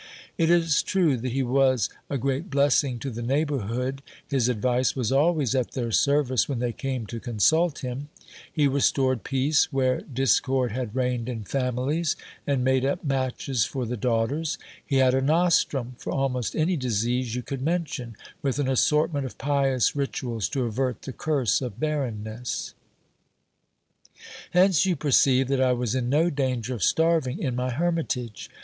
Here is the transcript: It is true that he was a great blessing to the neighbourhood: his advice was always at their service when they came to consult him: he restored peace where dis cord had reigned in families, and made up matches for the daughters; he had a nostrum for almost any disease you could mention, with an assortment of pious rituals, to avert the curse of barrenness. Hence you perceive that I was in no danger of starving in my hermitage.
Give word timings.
It 0.35 0.49
is 0.49 0.81
true 0.81 1.15
that 1.17 1.31
he 1.33 1.43
was 1.43 1.87
a 2.09 2.17
great 2.17 2.49
blessing 2.49 2.97
to 2.97 3.11
the 3.11 3.21
neighbourhood: 3.21 4.01
his 4.27 4.49
advice 4.49 4.95
was 4.95 5.11
always 5.11 5.53
at 5.53 5.73
their 5.73 5.91
service 5.91 6.49
when 6.49 6.57
they 6.57 6.73
came 6.73 7.05
to 7.05 7.19
consult 7.19 7.83
him: 7.83 8.09
he 8.51 8.67
restored 8.67 9.23
peace 9.23 9.71
where 9.71 10.01
dis 10.01 10.39
cord 10.39 10.71
had 10.71 10.95
reigned 10.95 11.29
in 11.29 11.43
families, 11.43 12.15
and 12.47 12.63
made 12.63 12.83
up 12.83 13.03
matches 13.03 13.65
for 13.65 13.85
the 13.85 13.95
daughters; 13.95 14.57
he 14.83 14.95
had 14.95 15.13
a 15.13 15.21
nostrum 15.21 15.93
for 15.99 16.09
almost 16.11 16.55
any 16.55 16.75
disease 16.77 17.35
you 17.35 17.43
could 17.43 17.61
mention, 17.61 18.15
with 18.41 18.57
an 18.57 18.67
assortment 18.67 19.27
of 19.27 19.37
pious 19.37 19.95
rituals, 19.95 20.49
to 20.49 20.63
avert 20.63 21.03
the 21.03 21.13
curse 21.13 21.61
of 21.61 21.79
barrenness. 21.79 22.73
Hence 24.49 24.83
you 24.83 24.95
perceive 24.95 25.47
that 25.49 25.61
I 25.61 25.73
was 25.73 25.93
in 25.93 26.09
no 26.09 26.31
danger 26.31 26.73
of 26.73 26.81
starving 26.81 27.37
in 27.37 27.55
my 27.55 27.69
hermitage. 27.69 28.49